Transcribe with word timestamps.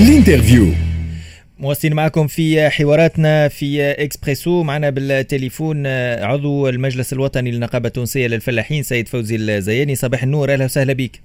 ال 0.00 0.06
interview. 0.06 0.66
مواصلين 1.58 1.94
معكم 1.94 2.26
في 2.26 2.70
حواراتنا 2.70 3.48
في 3.48 3.82
إكسبريسو. 3.82 4.62
معنا 4.62 4.90
بالتليفون 4.90 5.86
عضو 6.20 6.68
المجلس 6.68 7.12
الوطني 7.12 7.50
للنقابة 7.50 7.86
التونسية 7.86 8.26
للفلاحين 8.26 8.82
سيد 8.82 9.08
فوزي 9.08 9.36
الزياني. 9.36 9.94
صباح 9.94 10.22
النور 10.22 10.52
أهلا 10.52 10.64
وسهلا 10.64 10.92
بك. 10.92 11.20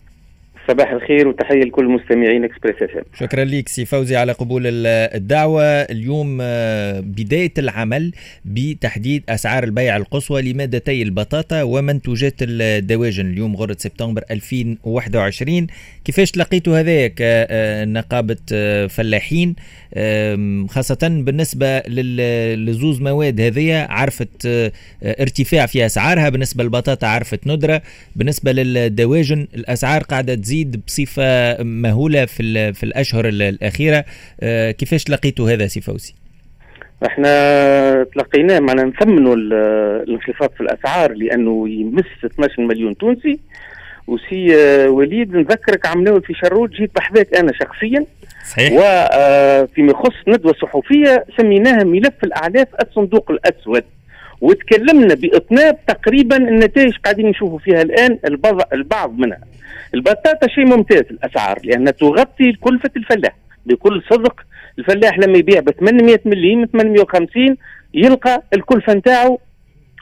صباح 0.67 0.92
الخير 0.92 1.28
وتحية 1.28 1.63
لكل 1.63 1.85
مستمعين 1.85 2.44
إكسبريس 2.44 2.76
إف 2.81 3.03
شكرا 3.19 3.44
لك 3.44 3.67
سي 3.69 3.85
فوزي 3.85 4.15
على 4.15 4.31
قبول 4.31 4.62
الدعوة. 4.65 5.63
اليوم 5.63 6.38
آه، 6.42 6.99
بداية 6.99 7.53
العمل 7.57 8.12
بتحديد 8.46 9.24
أسعار 9.29 9.63
البيع 9.63 9.97
القصوى 9.97 10.42
لمادتي 10.42 11.01
البطاطا 11.01 11.63
ومنتوجات 11.63 12.33
الدواجن. 12.42 13.25
اليوم 13.25 13.56
غره 13.56 13.75
سبتمبر 13.79 14.24
2021 14.31 15.67
كيفاش 16.05 16.38
لقيتوا 16.38 16.79
هذاك 16.79 17.45
نقابة 17.88 18.38
آه، 18.53 18.88
فلاحين؟ 18.88 19.55
خاصة 20.70 20.97
بالنسبة 21.02 21.79
للزوز 21.79 23.02
مواد 23.02 23.41
هذه 23.41 23.81
عرفت 23.89 24.45
آه، 24.45 24.71
ارتفاع 25.03 25.66
في 25.66 25.85
أسعارها. 25.85 26.29
بالنسبة 26.29 26.63
للبطاطا 26.63 27.07
عرفت 27.07 27.47
ندرة. 27.47 27.81
بالنسبة 28.16 28.52
للدواجن 28.52 29.47
الأسعار 29.55 30.03
قاعدة 30.03 30.35
تزيد. 30.35 30.54
بصفة 30.63 31.63
مهولة 31.63 32.25
في, 32.25 32.73
في 32.73 32.83
الأشهر 32.83 33.27
الأخيرة. 33.27 34.05
آه، 34.41 34.71
كيفاش 34.71 35.09
لقيتوا 35.09 35.51
هذا 35.51 35.67
سي 35.67 35.81
فوزي؟ 35.81 36.13
إحنا 37.05 38.05
تلقيناه 38.13 38.59
معنا 38.59 38.83
نثمنوا 38.83 39.35
الانخفاض 39.35 40.49
في 40.49 40.61
الأسعار 40.61 41.13
لأنه 41.13 41.69
يمس 41.69 42.25
12 42.25 42.61
مليون 42.61 42.97
تونسي. 42.97 43.39
وسي 44.07 44.55
آه، 44.55 44.89
وليد 44.89 45.35
نذكرك 45.35 45.85
عملوه 45.85 46.19
في 46.19 46.33
شروط 46.33 46.69
جيت 46.69 46.91
بحذاك 46.95 47.35
أنا 47.35 47.51
شخصيا. 47.53 48.05
صحيح. 48.51 48.71
وفيما 48.71 49.91
آه، 49.91 49.99
يخص 49.99 50.15
ندوه 50.27 50.53
صحفيه 50.62 51.25
سميناها 51.37 51.84
ملف 51.84 52.23
الأعلاف 52.23 52.67
الصندوق 52.81 53.31
الأسود. 53.31 53.84
وتكلمنا 54.41 55.13
بإطناب 55.15 55.77
تقريبا 55.87 56.37
النتائج 56.37 56.95
قاعدين 57.03 57.25
نشوفوا 57.25 57.59
فيها 57.59 57.81
الآن 57.81 58.19
البعض 58.25 58.62
البعض 58.73 59.17
منها. 59.17 59.40
البطاطا 59.96 60.48
شيء 60.48 60.65
ممتاز 60.65 61.04
الأسعار 61.12 61.57
لأنها 61.63 61.91
تغطي 61.91 62.54
كلفه 62.54 62.90
الفلاح 62.98 63.35
بكل 63.65 64.04
صدق 64.10 64.42
الفلاح 64.80 65.20
لما 65.20 65.38
يبيع 65.38 65.60
ب 65.60 65.70
800 65.72 66.20
مليم 66.26 66.66
850 66.66 67.58
يلقى 67.94 68.44
الكلفة 68.54 68.94
نتاعو 68.94 69.40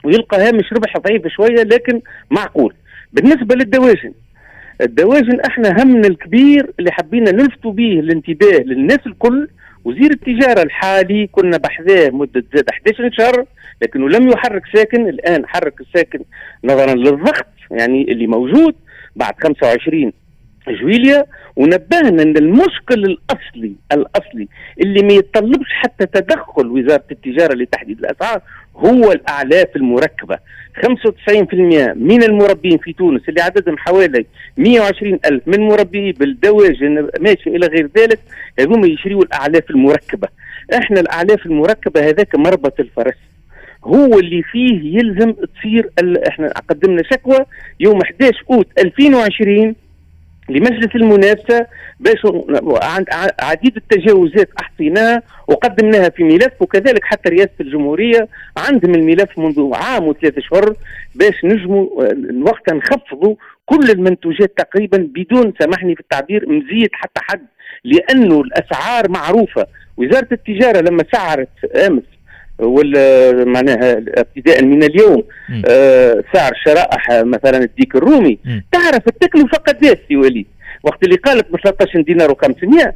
ويلقى 0.04 0.48
هامش 0.48 0.72
ربح 0.72 0.98
ضعيف 0.98 1.26
شوية 1.26 1.62
لكن 1.62 2.00
معقول. 2.30 2.74
بالنسبة 3.12 3.54
للدواجن 3.54 4.12
الدواجن 4.80 5.40
إحنا 5.40 5.82
همنا 5.82 6.08
الكبير 6.08 6.70
اللي 6.78 6.92
حبينا 6.92 7.30
نلفتوا 7.30 7.72
به 7.72 7.92
الانتباه 8.00 8.58
للناس 8.58 8.98
الكل 9.06 9.48
وزير 9.84 10.10
التجارة 10.10 10.62
الحالي 10.62 11.26
كنا 11.26 11.56
بحذاه 11.56 12.10
مدة 12.10 12.44
زاد 12.54 12.64
11 12.70 13.10
شهر 13.12 13.44
لكنه 13.82 14.08
لم 14.08 14.28
يحرك 14.28 14.62
ساكن 14.74 15.08
الآن 15.08 15.46
حرك 15.46 15.80
الساكن 15.80 16.18
نظرا 16.64 16.94
للضغط 16.94 17.46
يعني 17.70 18.02
اللي 18.12 18.26
موجود 18.26 18.74
بعد 19.16 19.34
25 19.42 20.12
جويليا 20.68 21.24
ونبهنا 21.56 22.22
إن 22.22 22.36
المشكل 22.36 23.04
الأصلي 23.04 23.72
الأصلي 23.92 24.48
اللي 24.80 25.02
ما 25.02 25.12
يتطلبش 25.12 25.68
حتى 25.68 26.06
تدخل 26.06 26.66
وزارة 26.66 27.04
التجارة 27.10 27.54
لتحديد 27.54 27.98
الأسعار 27.98 28.40
هو 28.76 29.12
الأعلاف 29.12 29.76
المركبة. 29.76 30.38
95% 30.74 31.54
من 31.94 32.22
المربين 32.22 32.78
في 32.78 32.92
تونس 32.92 33.28
اللي 33.28 33.40
عددهم 33.40 33.78
حوالي 33.78 34.26
120 34.56 35.18
ألف 35.24 35.42
من 35.46 35.60
مربي 35.60 36.12
بالدواجن 36.12 37.08
ماشي 37.20 37.50
إلى 37.50 37.66
غير 37.66 37.90
ذلك 37.98 38.20
هذوما 38.58 38.86
يشريوا 38.86 39.24
الأعلاف 39.24 39.70
المركبة. 39.70 40.28
إحنا 40.74 41.00
الأعلاف 41.00 41.46
المركبة 41.46 42.08
هذاك 42.08 42.34
مربط 42.34 42.80
الفرس. 42.80 43.14
هو 43.84 44.18
اللي 44.18 44.42
فيه 44.42 44.98
يلزم 44.98 45.32
تصير 45.32 45.90
إحنا 46.28 46.48
قدمنا 46.68 47.02
شكوى 47.12 47.38
يوم 47.80 48.00
11 48.02 48.44
أوت 48.50 48.66
2020 48.78 49.74
لمجلس 50.48 50.94
المنافسة 50.96 51.66
باش 52.00 52.18
عديد 53.40 53.76
التجاوزات 53.76 54.48
أحصيناها 54.60 55.22
وقدمناها 55.48 56.08
في 56.08 56.22
ملف 56.24 56.52
وكذلك 56.60 57.04
حتى 57.04 57.28
رئاسة 57.28 57.50
الجمهورية 57.60 58.28
عندهم 58.56 58.94
الملف 58.94 59.38
منذ 59.38 59.70
عام 59.74 60.08
وثلاثة 60.08 60.38
اشهر 60.38 60.74
باش 61.14 61.44
نجموا 61.44 61.86
وقتها 62.42 62.74
نخفضوا 62.74 63.34
كل 63.66 63.90
المنتوجات 63.90 64.52
تقريبا 64.58 64.98
بدون 65.14 65.52
سامحني 65.60 65.94
في 65.94 66.00
التعبير 66.00 66.48
مزيد 66.48 66.88
حتى 66.92 67.20
حد 67.22 67.46
لأنه 67.84 68.40
الأسعار 68.40 69.10
معروفة. 69.10 69.66
وزارة 69.96 70.28
التجارة 70.32 70.80
لما 70.80 71.04
سعرت 71.12 71.48
أمس 71.86 72.02
ولا 72.58 73.44
معناها 73.44 73.92
ابتداء 74.08 74.64
من 74.64 74.82
اليوم. 74.82 75.22
آه 75.68 76.24
سعر 76.34 76.52
شرائح 76.64 77.10
مثلا 77.10 77.58
الديك 77.58 77.94
الرومي. 77.96 78.38
م. 78.44 78.60
تعرف 78.72 79.08
التكلفة 79.08 79.58
قداش 79.58 79.98
يا 80.10 80.18
وليد. 80.18 80.46
وقت 80.82 81.04
اللي 81.04 81.16
قالك 81.16 81.52
ب 81.52 81.56
13 81.64 82.00
دينار 82.00 82.34
و500 82.34 82.88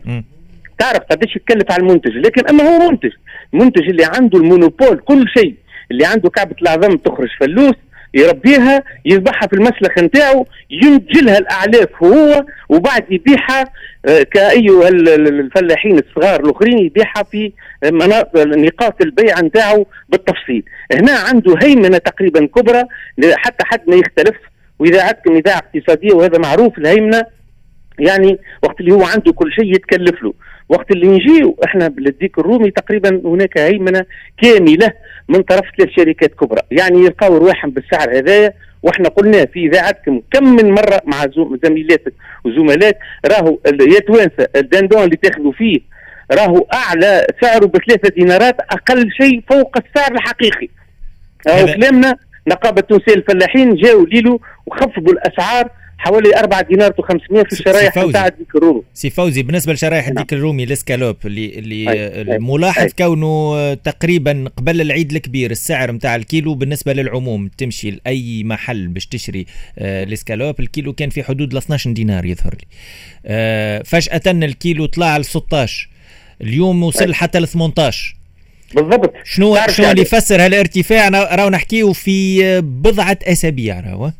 تعرف 0.79 1.01
قداش 1.11 1.37
يتكلف 1.37 1.73
على 1.73 1.83
المنتج. 1.83 2.11
لكن 2.17 2.47
أما 2.47 2.63
هو 2.65 2.91
منتج. 2.91 3.11
المنتج 3.55 3.89
اللي 3.89 4.05
عنده 4.05 4.39
المونوبول 4.39 4.99
كل 4.99 5.25
شيء. 5.37 5.55
اللي 5.91 6.07
عنده 6.07 6.31
كعبة 6.31 6.57
العظام 6.63 6.97
تخرج 6.97 7.29
فلوس 7.41 7.75
يربيها 8.19 8.83
يذبحها 9.05 9.49
في 9.49 9.53
المسلخ 9.56 9.99
نتاعو 9.99 10.47
ينجلها 10.71 11.39
الأعلاف 11.39 12.03
هو 12.03 12.45
وبعد 12.69 13.05
يبيعها 13.11 13.65
آه، 14.06 14.23
كأيها 14.23 14.89
الفلاحين 14.89 15.99
الصغار 15.99 16.41
الأخرين 16.45 16.78
يبيعها 16.78 17.23
في 17.31 17.53
مناطق 17.84 18.37
نقاط 18.47 19.03
البيع 19.03 19.41
نتاعو 19.41 19.87
بالتفصيل. 20.09 20.62
هنا 20.93 21.12
عنده 21.12 21.55
هيمنة 21.62 21.99
تقريبا 21.99 22.47
كبرى 22.47 22.83
حتى 23.37 23.65
حد 23.65 23.81
ما 23.89 23.97
يختلف 23.97 24.37
وإذا 24.78 25.03
عندكم 25.03 25.37
إذاعة 25.37 25.62
اقتصادية 25.75 26.12
وهذا 26.15 26.39
معروف 26.39 26.78
الهيمنة 26.78 27.23
يعني 27.99 28.39
وقت 28.62 28.81
اللي 28.81 28.93
هو 28.93 29.03
عنده 29.05 29.33
كل 29.33 29.53
شيء 29.53 29.75
يتكلف 29.75 30.23
له. 30.23 30.34
وقت 30.69 30.91
اللي 30.91 31.09
نجيو 31.09 31.57
إحنا 31.65 31.89
بالديك 31.89 32.39
الرومي 32.39 32.71
تقريبا 32.71 33.21
هناك 33.25 33.59
هيمنة 33.59 34.05
كاملة 34.43 34.93
من 35.28 35.43
طرف 35.43 35.65
ثلاث 35.78 35.91
شركات 35.97 36.34
كبرى. 36.34 36.61
يعني 36.71 36.99
يلقاو 36.99 37.39
رواحهم 37.39 37.71
بالسعر 37.71 38.19
هذايا 38.19 38.53
وإحنا 38.83 39.09
قلنا 39.09 39.47
في 39.47 39.66
إذاعتكم 39.66 40.22
كم 40.33 40.44
من 40.44 40.71
مرة 40.71 41.03
مع 41.05 41.27
زميلاتك 41.65 42.12
وزملاء 42.44 42.99
راهو 43.27 43.59
يا 43.66 43.99
توانسة 44.00 44.49
الدندون 44.56 45.03
اللي 45.03 45.16
تاخذوا 45.16 45.53
فيه 45.53 45.81
راهو 46.33 46.66
أعلى 46.72 47.27
سعره 47.43 47.66
بثلاثة 47.66 48.09
دينارات 48.09 48.56
أقل 48.61 49.11
شيء 49.12 49.43
فوق 49.50 49.77
السعر 49.77 50.12
الحقيقي. 50.12 50.69
راهو 51.49 51.66
كلامنا 51.66 52.16
نقابة 52.49 52.81
تونسيه 52.81 53.15
الفلاحين 53.15 53.75
جاوا 53.75 54.06
ليلو 54.06 54.41
وخفضوا 54.66 55.12
الأسعار 55.12 55.71
حوالي 55.98 56.36
4 56.36 56.62
دينار 56.62 56.92
و500 56.92 57.47
في 57.47 57.53
الشرايح 57.53 57.97
نتاع 57.97 58.26
الديك 58.26 58.54
الرومي 58.56 58.82
سي 58.94 59.10
فوزي 59.10 59.42
بالنسبة 59.42 59.72
لشرايح 59.72 60.04
نعم. 60.04 60.19
الديك 60.19 60.32
الرومي 60.32 60.64
الاسكالوب 60.64 61.16
اللي 61.25 61.59
اللي 61.59 62.38
ملاحظ 62.38 62.92
كونه 62.98 63.75
تقريبا 63.75 64.50
قبل 64.56 64.81
العيد 64.81 65.12
الكبير 65.12 65.50
السعر 65.50 65.92
نتاع 65.92 66.16
الكيلو 66.16 66.54
بالنسبة 66.54 66.92
للعموم 66.92 67.48
تمشي 67.48 67.91
لأي 67.91 68.44
محل 68.44 68.88
باش 68.88 69.06
تشري 69.06 69.47
آه 69.78 70.04
الاسكالوب 70.04 70.60
الكيلو 70.60 70.92
كان 70.92 71.10
في 71.10 71.22
حدود 71.22 71.53
ال 71.53 71.59
12 71.59 71.92
دينار 71.92 72.25
يظهر 72.25 72.54
لي. 72.54 72.66
آه 73.26 73.82
فجأة 73.82 74.22
الكيلو 74.26 74.86
طلع 74.86 75.16
ل 75.16 75.25
16 75.25 75.88
اليوم 76.41 76.82
وصل 76.82 77.15
حتى 77.15 77.41
ل 77.41 77.48
18 77.48 78.16
بالضبط. 78.75 79.12
شنو 79.25 79.59
شنو 79.69 79.91
اللي 79.91 80.03
يفسر 80.03 80.44
هالارتفاع؟ 80.44 81.09
راهو 81.09 81.48
نحكيه 81.48 81.92
في 81.92 82.60
بضعة 82.60 83.19
أسابيع 83.22 83.80
راهو. 83.80 84.10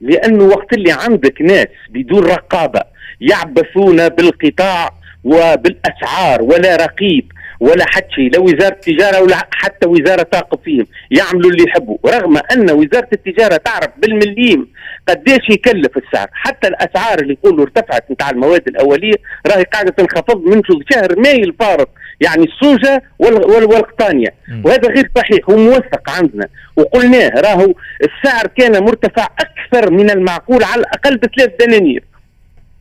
لأنه 0.00 0.44
وقت 0.44 0.72
اللي 0.72 0.92
عندك 0.92 1.42
ناس 1.42 1.68
بدون 1.90 2.24
رقابة 2.24 2.80
يعبثون 3.20 4.08
بالقطاع 4.08 4.90
وبالأسعار 5.24 6.42
ولا 6.42 6.76
رقيب 6.76 7.32
ولا 7.60 7.84
حتى 7.86 8.06
شيء 8.14 8.30
لا 8.32 8.38
وزارة 8.38 8.74
التجارة 8.74 9.22
ولا 9.22 9.36
حتى 9.50 9.88
وزارة 9.88 10.22
تراقب 10.22 10.58
فيهم 10.64 10.86
يعملوا 11.10 11.50
اللي 11.50 11.64
يحبوا. 11.68 11.98
رغم 12.06 12.36
أن 12.52 12.70
وزارة 12.70 13.08
التجارة 13.12 13.56
تعرف 13.56 13.90
بالمليم 13.98 14.68
قديش 15.08 15.50
يكلف 15.50 15.96
السعر 15.96 16.28
حتى 16.32 16.68
الأسعار 16.68 17.18
اللي 17.18 17.32
يقولوا 17.32 17.64
ارتفعت 17.64 18.10
نتاع 18.10 18.30
المواد 18.30 18.68
الأولية 18.68 19.14
راهي 19.46 19.62
قاعدة 19.62 19.90
تنخفض 19.90 20.42
من 20.44 20.62
شهر 20.92 21.18
ماي 21.20 21.42
الفارط. 21.42 21.88
يعني 22.20 22.44
السوجة 22.44 23.02
والقطانية. 23.18 24.34
وهذا 24.64 24.88
غير 24.88 25.10
صحيح 25.16 25.50
هو 25.50 25.56
موثق 25.56 26.10
عندنا. 26.10 26.48
وقلناه 26.76 27.28
راهو 27.28 27.74
السعر 28.02 28.46
كان 28.46 28.82
مرتفع 28.82 29.28
أكثر 29.38 29.90
من 29.90 30.10
المعقول 30.10 30.64
على 30.64 30.80
الأقل 30.80 31.16
بثلاث 31.16 31.50
دنانير. 31.60 32.04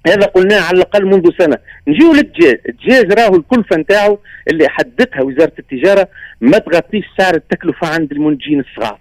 هذا 0.07 0.25
قلناه 0.25 0.61
على 0.61 0.77
الأقل 0.77 1.05
منذ 1.05 1.29
سنة. 1.37 1.57
نجيو 1.87 2.13
للدجاج. 2.13 2.59
الدجاج 2.69 3.13
راهو 3.19 3.35
الكلفه 3.35 3.75
نتاعو 3.75 4.19
اللي 4.47 4.69
حددتها 4.69 5.21
وزارة 5.21 5.53
التجارة 5.59 6.07
ما 6.41 6.57
تغطيش 6.57 7.03
سعر 7.17 7.35
التكلفة 7.35 7.87
عند 7.87 8.11
المنتجين 8.11 8.59
الصغار. 8.59 8.99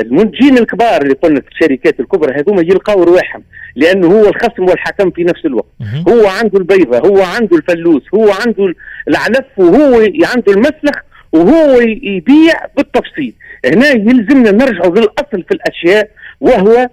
المنتجين 0.00 0.58
الكبار 0.58 1.02
اللي 1.02 1.14
قلنا 1.14 1.40
في 1.40 1.48
الشركات 1.48 2.00
الكبرى 2.00 2.40
هذوما 2.40 2.60
يلقاو 2.62 3.02
رواحهم 3.02 3.42
لأنه 3.76 4.06
هو 4.06 4.28
الخصم 4.28 4.62
والحكم 4.62 5.10
في 5.10 5.24
نفس 5.24 5.46
الوقت. 5.46 5.66
هو 6.08 6.26
عنده 6.26 6.58
البيضة 6.58 6.98
هو 6.98 7.22
عنده 7.22 7.56
الفلوس 7.56 8.02
هو 8.14 8.30
عنده 8.46 8.74
العلف 9.08 9.46
وهو 9.56 9.94
عنده 10.24 10.52
المسلخ 10.52 10.96
وهو 11.32 11.80
يبيع 12.02 12.54
بالتفصيل. 12.76 13.34
هنا 13.64 13.88
يلزمنا 13.88 14.50
نرجع 14.50 14.86
للأصل 14.86 15.42
في 15.48 15.50
الأشياء 15.52 16.10
وهو 16.40 16.88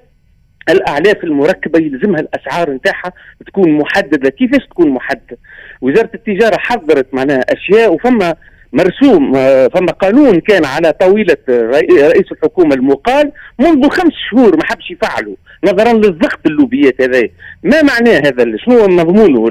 الأعلاف 0.69 1.23
المركبة 1.23 1.79
يلزمها 1.79 2.19
الأسعار 2.19 2.71
نتاعها 2.71 3.13
تكون 3.47 3.71
محددة. 3.71 4.29
كيفاش 4.29 4.67
تكون 4.69 4.89
محددة؟ 4.89 5.37
وزارة 5.81 6.09
التجارة 6.15 6.57
حضرت 6.59 7.13
معناها 7.13 7.41
أشياء 7.49 7.93
وفما 7.93 8.35
مرسوم 8.73 9.35
آه، 9.35 9.67
فما 9.67 9.91
قانون 9.91 10.39
كان 10.39 10.65
على 10.65 10.93
طاولة 10.93 11.37
رئيس 11.49 12.31
الحكومة 12.31 12.75
المقال 12.75 13.31
منذ 13.59 13.89
خمس 13.89 14.13
شهور 14.31 14.57
ما 14.57 14.65
حبش 14.65 14.91
يفعله 14.91 15.35
نظرا 15.63 15.93
للضغط 15.93 16.39
اللوبيات 16.45 17.01
هذا 17.01 17.21
ما 17.63 17.81
معناه 17.81 18.17
هذا 18.17 18.45
شنو 18.65 18.87
مضمونه 18.87 19.49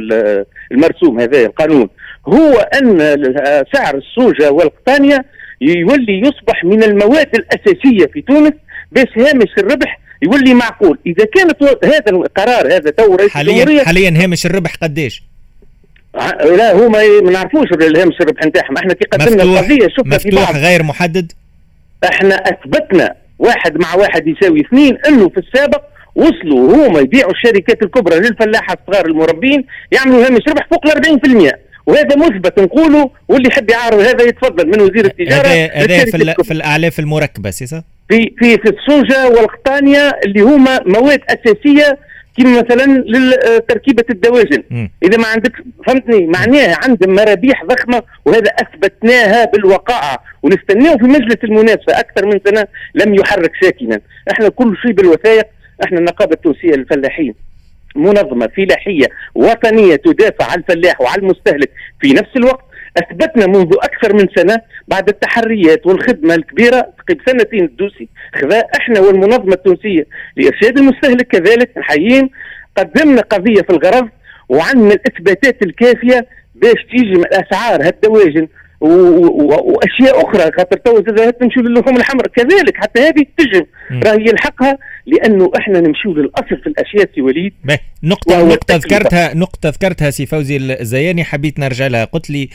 المرسوم 0.73 1.21
هذا 1.21 1.41
القانون؟ 1.47 1.89
هو 2.27 2.53
أن 2.59 2.99
سعر 3.73 3.97
السوجة 3.97 4.51
والقطانية 4.51 5.25
يولي 5.61 6.21
يصبح 6.21 6.65
من 6.65 6.83
المواد 6.83 7.35
الأساسية 7.35 8.07
في 8.13 8.23
تونس 8.23 8.53
باش 8.93 9.09
هامش 9.17 9.49
الربح 9.59 10.01
يولي 10.23 10.55
معقول. 10.55 10.99
إذا 11.07 11.25
كانت 11.35 11.63
هذا 11.85 12.11
القرار 12.11 12.67
هذا 12.67 12.91
تو 12.91 13.15
رئيس 13.15 13.31
حاليا 13.31 13.85
حاليا 13.85 14.25
هامش 14.25 14.47
الربح 14.47 14.75
قديش؟ 14.83 15.30
لا 16.15 16.73
هو 16.73 16.89
ما 16.89 17.31
نعرفوش 17.31 17.69
الهامش 17.73 18.15
الربح 18.21 18.45
نتاعهم 18.45 18.77
إحنا 18.77 18.95
كي 18.95 19.05
قدمنا 19.13 19.43
القضية 19.43 19.89
شفنا 19.89 20.17
مفتوح 20.17 20.57
غير 20.57 20.83
محدد؟ 20.83 21.33
إحنا 22.05 22.35
أثبتنا 22.35 23.15
واحد 23.39 23.81
مع 23.81 23.95
واحد 23.95 24.27
يساوي 24.27 24.61
اثنين 24.61 24.99
إنه 25.09 25.29
في 25.29 25.39
السابق 25.39 25.83
وصلوا 26.15 26.87
هما 26.87 27.01
يبيعوا 27.01 27.31
الشركات 27.31 27.83
الكبرى 27.83 28.17
للفلاحة 28.17 28.77
الصغار 28.81 29.07
المربين 29.07 29.65
يعملوا 29.93 30.27
هامش 30.27 30.43
ربح 30.49 30.69
فوق 30.71 30.87
ال 30.87 31.51
40% 31.51 31.53
وهذا 31.87 32.17
مثبت 32.17 32.61
نقولوا 32.61 33.09
واللي 33.29 33.49
يحب 33.49 33.71
يعرض 33.71 33.99
هذا 33.99 34.25
يتفضل 34.25 34.67
من 34.67 34.81
وزير 34.81 35.05
التجارة 35.05 35.49
هذا 35.49 36.05
في, 36.05 36.35
في 36.45 36.53
الاعلاف 36.53 36.99
المركبة 36.99 37.51
سي 37.51 37.67
في 38.09 38.35
في 38.39 38.59
في 38.59 38.69
السوجة 38.69 39.29
والقطانية 39.29 40.13
اللي 40.25 40.41
هما 40.41 40.81
مواد 40.87 41.21
أساسية 41.29 41.99
كما 42.41 42.63
مثلا 42.63 43.05
لتركيبه 43.07 44.05
الدواجن. 44.11 44.63
م. 44.71 44.89
إذا 45.03 45.19
ما 45.19 45.27
عندك 45.27 45.53
فهمتني؟ 45.87 46.27
معناها 46.27 46.77
عندهم 46.85 47.15
مرابيح 47.15 47.65
ضخمة 47.65 48.03
وهذا 48.25 48.51
أثبتناها 48.63 49.45
بالوقائع. 49.45 50.19
ونستناه 50.43 50.97
في 50.97 51.05
مجلس 51.05 51.37
المنافسة 51.45 52.01
أكثر 52.01 52.27
من 52.27 52.41
سنة 52.47 52.67
لم 52.95 53.15
يحرك 53.15 53.53
ساكنا. 53.63 54.01
إحنا 54.33 54.49
كل 54.49 54.77
شيء 54.83 54.93
بالوثائق 54.93 55.45
إحنا 55.85 55.99
النقابه 55.99 56.33
التونسيه 56.33 56.71
للفلاحين 56.71 57.35
منظمة 57.97 58.49
فلاحية 58.57 59.07
وطنية 59.35 59.97
تدافع 59.97 60.53
عن 60.53 60.59
الفلاح 60.59 61.01
وعن 61.01 61.19
المستهلك 61.19 61.71
في 62.01 62.13
نفس 62.13 62.31
الوقت. 62.37 62.65
أثبتنا 62.97 63.47
منذ 63.47 63.75
أكثر 63.83 64.15
من 64.17 64.27
سنة 64.37 64.61
بعد 64.89 65.09
التحريات 65.09 65.87
والخدمة 65.87 66.35
الكبيرة 66.35 66.81
قبل 67.09 67.21
سنتين 67.27 67.65
الدوسي 67.65 68.09
خذا 68.35 68.59
إحنا 68.77 69.01
والمنظمة 69.01 69.53
التونسية 69.55 70.07
لإرشاد 70.37 70.79
المستهلك 70.79 71.27
كذلك 71.27 71.79
نحيين 71.79 72.31
قدمنا 72.77 73.21
قضية 73.23 73.63
في 73.63 73.71
الغرض 73.71 74.09
وعندنا 74.49 74.95
الإثباتات 74.95 75.63
الكافية 75.63 76.27
باش 76.55 76.87
تيجي 76.91 77.13
الأسعار 77.13 77.83
هالدواجن 77.87 78.49
وأشياء 78.81 80.21
أخرى 80.29 80.53
خاطر 80.57 80.77
تو 80.77 81.01
تمشوا 81.31 81.63
للحوم 81.63 81.97
الحمراء 81.97 82.27
كذلك 82.29 82.77
حتى 82.77 83.01
هذه 83.01 83.25
تجم 83.39 83.67
راهي 84.05 84.21
يلحقها 84.21 84.79
لأنه 85.07 85.51
إحنا 85.59 85.81
نمشوا 85.81 86.13
للأصل 86.15 86.57
في 86.63 86.67
الأشياء 86.67 87.09
سي 87.15 87.21
وليد. 87.23 87.55
نقطة 88.03 88.45
نقطة 88.45 88.77
ذكرتها 88.77 89.35
نقطة 89.35 89.69
ذكرتها 89.69 90.11
سي 90.11 90.27
فوزي 90.27 90.57
الزياني. 90.57 91.25
حبيت 91.25 91.59
نرجع 91.59 91.87
لها. 91.87 92.05
قلت 92.05 92.31
لي 92.31 92.49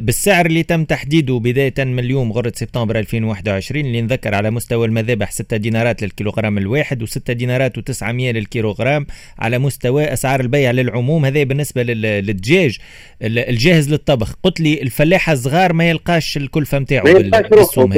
بالسعر 0.00 0.46
اللي 0.46 0.62
تم 0.62 0.84
تحديده 0.84 1.38
بداية 1.38 1.74
من 1.78 1.98
اليوم 1.98 2.32
غرة 2.32 2.52
سبتمبر 2.54 2.98
2021 2.98 3.86
اللي 3.86 4.02
نذكر 4.02 4.34
على 4.34 4.50
مستوى 4.50 4.86
المذابح 4.86 5.30
6 5.30 5.56
دينارات 5.56 6.02
للكيلوغرام 6.02 6.58
الواحد 6.58 7.04
و6 7.04 7.32
دينارات 7.32 7.78
و900 7.78 8.04
للكيلوغرام 8.04 9.06
على 9.38 9.58
مستوى 9.58 10.04
أسعار 10.04 10.40
البيع 10.40 10.70
للعموم. 10.70 11.24
هذا 11.24 11.42
بالنسبة 11.42 11.82
للدجاج 11.82 12.78
الجاهز 13.22 13.90
للطبخ. 13.90 14.34
قلت 14.42 14.60
لي 14.60 14.82
الفلاحة 14.82 15.32
الصغار 15.32 15.72
ما 15.72 15.90
يلقاش 15.90 16.36
الكلفة 16.36 16.78
نتاعو 16.78 17.04
ما 17.04 17.10
يلقاش 17.10 17.46
روحه. 17.52 17.88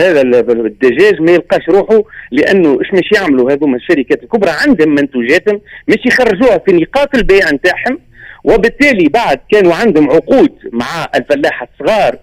هذا 0.00 0.20
الدجاج 0.22 1.20
ما 1.20 1.32
يلقاش 1.32 1.68
روحه 1.68 2.02
لأنه 2.30 2.78
إيش 2.80 2.92
مش 2.92 3.12
يعملوا؟ 3.18 3.52
هذوما 3.52 3.76
الشركات 3.76 4.22
الكبرى 4.22 4.50
عندهم 4.50 4.94
منتوجاتهم 4.94 5.60
مش 5.88 5.98
يخرجوها 6.06 6.58
في 6.58 6.72
نقاط 6.72 7.14
البيع 7.14 7.50
نتاعهم. 7.50 7.98
وبالتالي 8.44 9.08
بعد 9.08 9.40
كانوا 9.52 9.74
عندهم 9.74 10.10
عقود 10.10 10.52
مع 10.72 11.06
الفلاح 11.14 11.62
الصغار 11.62 12.18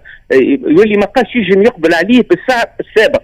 يولي 0.68 0.98
ما 0.98 1.06
قاش 1.06 1.36
يجي 1.36 1.60
يقبل 1.60 1.94
عليه 1.94 2.22
بالسعر 2.22 2.66
السابق. 2.80 3.24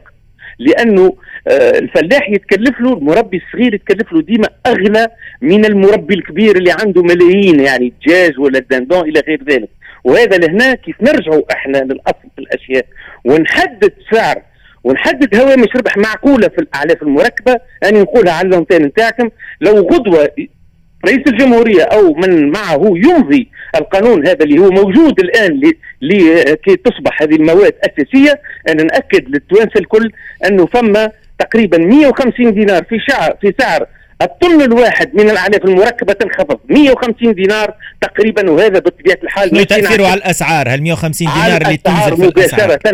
لأنه 0.60 1.16
آه، 1.48 1.78
الفلاح 1.80 2.30
يتكلف 2.30 2.82
له 2.82 2.94
المربي 2.94 3.42
الصغير 3.48 3.74
يتكلف 3.74 4.14
له 4.14 4.22
ديما 4.22 4.48
اغلى 4.68 5.08
من 5.42 5.66
المربي 5.66 6.14
الكبير 6.14 6.58
اللي 6.58 6.72
عنده 6.72 7.04
ملايين 7.04 7.60
يعني 7.60 7.88
الدجاج 7.88 8.40
ولا 8.40 8.60
الدندون 8.60 9.10
إلى 9.10 9.20
غير 9.28 9.44
ذلك. 9.50 9.70
وهذا 10.04 10.38
لهنا 10.38 10.76
كيف 10.76 10.96
نرجعوا 11.02 11.42
إحنا 11.52 11.78
للأصل 11.78 12.28
في 12.36 12.42
الأشياء 12.42 12.86
ونحدد 13.26 13.94
سعر 14.12 14.42
ونحدد 14.86 15.36
هوامش 15.36 15.68
ربح 15.76 15.98
معقولة 15.98 16.48
في 16.48 16.58
الاعلاف 16.58 17.04
المركبة 17.04 17.56
أنا 17.84 18.02
نقولها 18.02 18.34
على 18.34 18.46
اللونتين 18.46 18.84
نتاعكم 18.84 19.30
لو 19.62 19.74
غدوة 19.74 20.30
رئيس 21.06 21.20
الجمهورية 21.28 21.84
أو 21.84 22.14
من 22.14 22.52
معه 22.52 22.82
يمضي 22.96 23.50
القانون 23.76 24.28
هذا 24.28 24.44
اللي 24.44 24.60
هو 24.60 24.70
موجود 24.70 25.20
الآن 25.20 25.62
لكي 26.02 26.76
تصبح 26.76 27.22
هذه 27.22 27.36
المواد 27.36 27.74
أساسية 27.84 28.42
أنا 28.70 28.84
نأكد 28.84 29.30
للتوانسة 29.30 29.80
الكل 29.80 30.12
أنه 30.48 30.66
فما 30.66 31.12
تقريبا 31.40 31.78
150 31.78 32.54
دينار 32.54 32.84
في 32.84 33.00
شعر 33.10 33.38
في 33.42 33.54
سعر 33.60 33.86
الطن 34.22 34.62
الواحد 34.62 35.16
من 35.16 35.30
الاعلاف 35.30 35.66
المركبة 35.66 36.14
تنخفض. 36.14 36.60
150 36.70 37.34
دينار 37.34 37.74
تقريبا 38.02 38.52
وهذا 38.52 38.80
بطبيعة 38.80 39.18
الحال 39.24 39.50
شنو 39.50 39.64
تأثيره 39.64 40.06
على 40.08 40.18
الأسعار؟ 40.18 40.70
هال 40.70 40.84
150 40.84 41.28
دينار 41.34 41.62
اللي 41.62 41.78
تنزل 41.78 42.18
في 42.18 42.24
الأسعار؟ 42.24 42.68
مباشرة. 42.68 42.92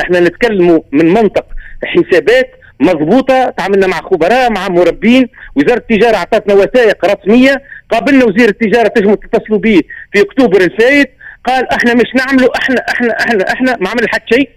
إحنا 0.00 0.20
نتكلموا 0.20 0.80
من 0.92 1.06
منطق 1.06 1.46
حسابات 1.84 2.50
مضبوطة 2.80 3.54
تعاملنا 3.58 3.86
مع 3.86 3.96
خبراء 3.96 4.52
مع 4.52 4.68
مربين. 4.68 5.28
وزارة 5.56 5.78
التجارة 5.78 6.16
اعطتنا 6.16 6.54
وثائق 6.54 7.04
رسمية. 7.04 7.62
قابلنا 7.90 8.24
وزير 8.24 8.48
التجارة 8.48 8.88
تجمع 8.88 9.14
تتصلوا 9.14 9.58
به 9.58 9.80
في 10.12 10.20
أكتوبر 10.20 10.60
الفايت. 10.60 11.10
قال 11.44 11.72
إحنا 11.72 11.94
مش 11.94 12.14
نعملوا 12.14 12.58
إحنا 12.58 12.76
إحنا 12.94 13.16
إحنا 13.20 13.52
إحنا 13.52 13.76
ما 13.80 13.88
عمل 13.88 14.08
حتى 14.08 14.34
شيء. 14.34 14.50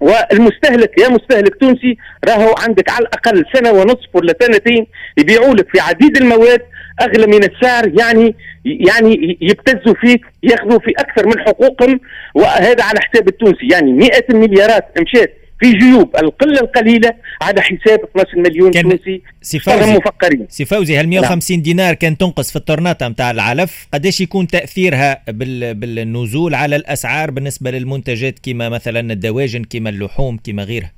والمستهلك 0.00 1.00
يا 1.00 1.08
مستهلك 1.08 1.54
تونسي 1.60 1.96
راهو 2.28 2.54
عندك 2.58 2.90
على 2.90 3.02
الأقل 3.06 3.44
سنة 3.54 3.70
ونصف 3.72 4.08
ولا 4.14 4.34
سنتين 4.42 4.86
يبيعوا 5.18 5.54
لك 5.54 5.68
في 5.72 5.80
عديد 5.80 6.16
المواد 6.16 6.62
أغلى 7.00 7.26
من 7.26 7.44
السعر 7.44 7.92
يعني 8.00 8.34
يعني 8.64 9.38
يبتزوا 9.40 9.94
فيك 10.00 10.20
ياخذوا 10.42 10.78
في 10.78 10.90
أكثر 10.98 11.26
من 11.26 11.40
حقوقهم 11.40 12.00
وهذا 12.34 12.84
على 12.84 13.00
حساب 13.00 13.28
التونسي. 13.28 13.68
يعني 13.72 13.92
100 13.92 14.10
مليارات 14.30 14.84
مشات 15.00 15.34
في 15.60 15.72
جيوب 15.72 16.16
القلة 16.16 16.60
القليلة 16.60 17.14
على 17.42 17.60
حساب 17.60 18.00
12 18.10 18.38
مليون 18.38 18.70
تونسي. 18.70 19.22
سي 19.42 19.58
فوزي 19.58 19.96
مفكرين. 19.96 20.46
سي 20.48 20.64
فوزي 20.64 20.96
هال 20.96 21.08
150 21.08 21.56
نعم. 21.56 21.62
دينار 21.62 21.94
كان 21.94 22.18
تنقص 22.18 22.50
في 22.50 22.56
الطرناطة 22.56 23.08
نتاع 23.08 23.30
العلف؟ 23.30 23.88
قداش 23.94 24.20
يكون 24.20 24.46
تأثيرها 24.46 25.22
بال... 25.28 25.74
بالنزول 25.74 26.54
على 26.54 26.76
الأسعار 26.76 27.30
بالنسبة 27.30 27.70
للمنتجات 27.70 28.38
كما 28.38 28.68
مثلا 28.68 29.12
الدواجن 29.12 29.64
كما 29.64 29.90
اللحوم 29.90 30.38
كما 30.44 30.64
غيرها؟ 30.64 30.92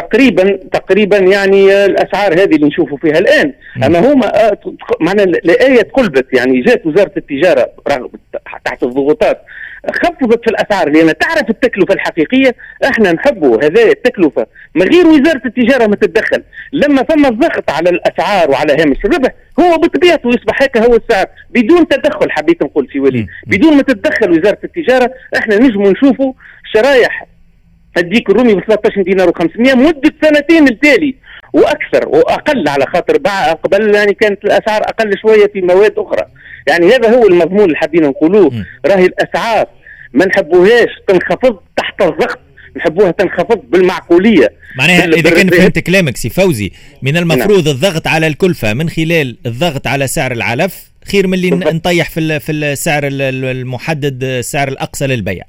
تقريبا 0.00 0.58
تقريبا 0.72 1.16
يعني 1.18 1.84
الأسعار 1.84 2.32
هذه 2.32 2.54
اللي 2.54 2.66
نشوفوا 2.66 2.96
فيها 2.98 3.18
الآن. 3.18 3.52
م. 3.76 3.84
أما 3.84 4.12
هما 4.12 4.46
آه، 4.46 4.58
معنا 5.00 5.22
الايه 5.22 5.82
قلبت 5.82 6.26
يعني 6.32 6.60
جات 6.60 6.86
وزارة 6.86 7.12
التجارة 7.16 7.70
تحت 8.64 8.82
الضغوطات 8.82 9.42
خفضت 9.92 10.44
في 10.44 10.50
الأسعار 10.50 10.88
لأن 10.88 11.18
تعرف 11.18 11.50
التكلفة 11.50 11.94
الحقيقية 11.94 12.54
إحنا 12.84 13.12
نحبوا 13.12 13.64
هذه 13.64 13.90
التكلفة. 13.90 14.46
من 14.74 14.82
غير 14.82 15.06
وزارة 15.06 15.40
التجارة 15.46 15.86
ما 15.86 15.96
تتدخل. 15.96 16.42
لما 16.72 17.02
ثم 17.02 17.26
الضغط 17.26 17.70
على 17.70 17.90
الأسعار 17.90 18.50
وعلى 18.50 18.72
هامش 18.82 18.96
الربح 19.04 19.30
هو 19.60 19.76
بطبيعته 19.76 20.28
يصبح 20.28 20.62
هيك 20.62 20.76
هو 20.76 20.96
السعر 20.96 21.26
بدون 21.50 21.88
تدخل 21.88 22.30
حبيت 22.30 22.62
نقول 22.62 22.86
في 22.88 23.00
وليد. 23.00 23.26
بدون 23.46 23.76
ما 23.76 23.82
تتدخل 23.82 24.30
وزارة 24.30 24.58
التجارة 24.64 25.10
إحنا 25.36 25.56
نجم 25.56 25.82
نشوفوا 25.82 26.32
شرايح 26.74 27.26
الديك 27.98 28.30
الرومي 28.30 28.54
ب 28.54 28.60
13 28.60 29.02
دينار 29.02 29.28
و500 29.28 29.76
مدة 29.76 30.12
سنتين 30.22 30.68
التالي 30.68 31.14
وأكثر 31.52 32.08
وأقل 32.08 32.68
على 32.68 32.86
خاطر 32.86 33.16
قبل 33.64 33.94
يعني 33.94 34.14
كانت 34.14 34.44
الأسعار 34.44 34.82
أقل 34.82 35.18
شوية 35.22 35.46
في 35.52 35.60
مواد 35.60 35.94
أخرى. 35.96 36.22
يعني 36.68 36.86
هذا 36.86 37.16
هو 37.16 37.26
المضمون 37.26 37.64
اللي 37.64 37.76
حابين 37.76 38.02
نقولوه. 38.02 38.64
راهي 38.86 39.06
الأسعار. 39.06 39.66
ما 40.12 40.26
نحبوهاش 40.26 40.88
تنخفض 41.08 41.58
تحت 41.76 42.02
الضغط 42.02 42.38
نحبوها 42.76 43.10
تنخفض 43.10 43.60
بالمعقولية. 43.68 44.48
معناها 44.78 45.04
إذا 45.04 45.30
كان 45.30 45.48
فهمت 45.48 45.78
كلامك 45.78 46.16
سي 46.16 46.28
فوزي 46.28 46.70
من 47.02 47.16
المفروض 47.16 47.64
نعم. 47.64 47.74
الضغط 47.74 48.06
على 48.06 48.26
الكلفة 48.26 48.74
من 48.74 48.88
خلال 48.88 49.36
الضغط 49.46 49.86
على 49.86 50.06
سعر 50.06 50.32
العلف 50.32 50.90
خير 51.12 51.26
من 51.26 51.34
اللي 51.34 51.50
نطيح 51.50 52.10
في 52.10 52.40
في 52.40 52.52
السعر 52.52 53.02
المحدد 53.04 54.24
السعر 54.24 54.68
الأقصى 54.68 55.06
للبيع. 55.06 55.44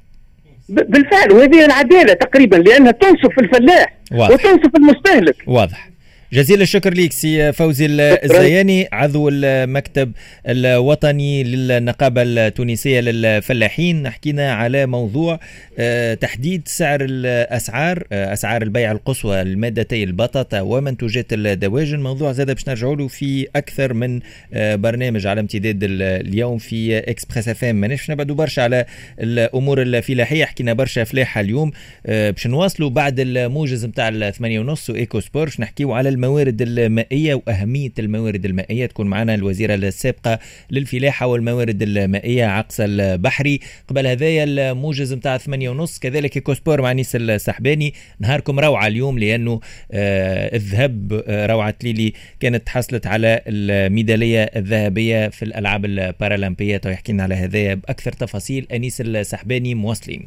بالفعل 0.70 1.32
وهذه 1.32 1.64
العدالة 1.64 2.12
تقريبا 2.12 2.56
لأنها 2.56 2.92
تنصف 2.92 3.38
الفلاح 3.38 3.96
واضح. 4.12 4.30
وتنصف 4.34 4.76
المستهلك 4.76 5.36
واضح 5.46 5.89
جزيل 6.32 6.62
الشكر 6.62 6.94
ليك 6.94 7.12
سي 7.12 7.52
فوزي 7.52 7.86
الزياني 7.86 8.88
عضو 8.92 9.28
المكتب 9.32 10.12
الوطني 10.46 11.42
للنقابة 11.42 12.22
التونسية 12.22 13.00
للفلاحين. 13.00 14.10
حكينا 14.10 14.52
على 14.52 14.86
موضوع 14.86 15.40
آه، 15.78 16.14
تحديد 16.14 16.62
سعر 16.66 17.00
الأسعار 17.00 18.04
آه، 18.12 18.32
أسعار 18.32 18.62
البيع 18.62 18.92
القصوى 18.92 19.44
لمادتي 19.44 20.04
البطاطا 20.04 20.60
ومنتوجات 20.60 21.26
الدواجن. 21.32 22.00
موضوع 22.00 22.32
زاد 22.32 22.50
باش 22.50 22.68
نرجعوا 22.68 22.96
له 22.96 23.08
في 23.08 23.48
أكثر 23.56 23.94
من 23.94 24.20
آه، 24.52 24.76
برنامج 24.76 25.26
على 25.26 25.40
امتداد 25.40 25.78
اليوم 25.82 26.58
في 26.58 26.98
Express 26.98 27.48
FM 27.48 27.76
ماناش 27.76 28.10
نبعدوا 28.10 28.36
برشا 28.36 28.62
على 28.62 28.86
الأمور 29.20 29.82
الفلاحية. 29.82 30.44
حكينا 30.44 30.72
برشا 30.72 31.04
فلاحة 31.04 31.40
اليوم 31.40 31.72
باش 32.08 32.46
نواصلوا 32.46 32.90
بعد 32.90 33.20
الموجز 33.20 33.86
نتاع 33.86 34.08
الثمانية 34.08 34.60
ونص 34.60 34.90
و 34.90 34.98
Eco 34.98 35.20
Sport 35.20 35.44
باش 35.44 35.60
نحكيو 35.60 35.92
على 35.92 36.19
الموارد 36.20 36.62
المائية 36.62 37.34
وأهمية 37.34 37.92
الموارد 37.98 38.44
المائية. 38.44 38.86
تكون 38.86 39.06
معنا 39.06 39.34
الوزيرة 39.34 39.74
السابقة 39.74 40.38
للفلاحة 40.70 41.26
والموارد 41.26 41.82
المائية 41.82 42.46
عاقصة 42.46 42.84
البحري. 42.84 43.60
قبل 43.88 44.06
هذايا 44.06 44.44
الموجز 44.44 45.12
نتاع 45.12 45.38
ثمانية 45.38 45.70
ونص 45.70 45.98
كذلك 45.98 46.38
Eco 46.38 46.55
Sport 46.55 46.82
مع 46.82 46.92
أنيس 46.92 47.16
السحباني 47.16 47.94
نهاركم 48.20 48.60
روعة 48.60 48.86
اليوم 48.86 49.18
لأنه 49.18 49.60
آه 49.92 50.56
الذهب 50.56 51.22
آه 51.26 51.46
روعة 51.46 51.74
التليلي 51.82 52.12
كانت 52.40 52.68
حصلت 52.68 53.06
على 53.06 53.40
الميدالية 53.46 54.42
الذهبية 54.42 55.28
في 55.28 55.44
الألعاب 55.44 55.84
البارالمبية. 55.84 56.80
ويحكي 56.86 57.12
لنا 57.12 57.22
على 57.22 57.34
هذايا 57.34 57.74
بأكثر 57.74 58.12
تفاصيل. 58.12 58.66
أنيس 58.72 59.00
السحباني 59.00 59.74
مواصلين. 59.74 60.26